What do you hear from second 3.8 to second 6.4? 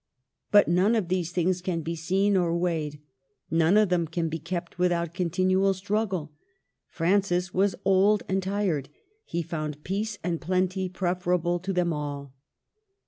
them can be kept without continual struggle.